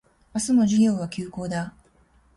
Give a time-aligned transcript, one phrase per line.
[0.33, 1.75] 明日も授業は休講だ